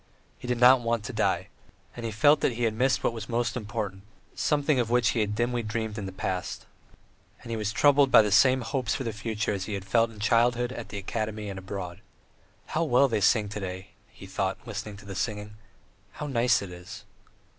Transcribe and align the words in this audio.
He 0.39 0.47
did 0.47 0.59
not 0.59 0.81
want 0.81 1.03
to 1.03 1.13
die; 1.13 1.49
and 1.95 2.03
he 2.03 2.11
still 2.11 2.19
felt 2.21 2.39
that 2.39 2.53
he 2.53 2.63
had 2.63 2.73
missed 2.73 3.03
what 3.03 3.13
was 3.13 3.29
most 3.29 3.55
important, 3.55 4.01
something 4.33 4.79
of 4.79 4.89
which 4.89 5.09
he 5.09 5.19
had 5.19 5.35
dimly 5.35 5.61
dreamed 5.61 5.95
in 5.95 6.07
the 6.07 6.11
past; 6.11 6.65
and 7.43 7.51
he 7.51 7.55
was 7.55 7.71
troubled 7.71 8.09
by 8.09 8.23
the 8.23 8.31
same 8.31 8.61
hopes 8.61 8.95
for 8.95 9.03
the 9.03 9.13
future 9.13 9.53
as 9.53 9.65
he 9.65 9.75
had 9.75 9.85
felt 9.85 10.09
in 10.09 10.17
childhood, 10.19 10.71
at 10.71 10.89
the 10.89 10.97
academy 10.97 11.49
and 11.51 11.59
abroad. 11.59 12.01
"How 12.65 12.83
well 12.83 13.07
they 13.07 13.21
sing 13.21 13.47
to 13.49 13.59
day!" 13.59 13.89
he 14.09 14.25
thought, 14.25 14.57
listening 14.65 14.97
to 14.97 15.05
the 15.05 15.13
singing. 15.13 15.55
"How 16.13 16.25
nice 16.25 16.63
it 16.63 16.71
is!" 16.71 17.03